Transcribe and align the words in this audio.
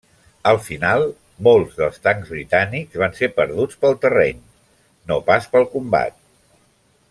Al 0.51 0.57
final, 0.67 1.03
molts 1.47 1.75
dels 1.81 2.01
tancs 2.07 2.31
britànics 2.37 3.01
van 3.03 3.15
ser 3.19 3.31
perduts 3.37 3.79
pel 3.85 3.95
terreny, 4.07 4.41
no 5.13 5.19
pas 5.31 5.51
pel 5.55 5.69
combat. 5.77 6.19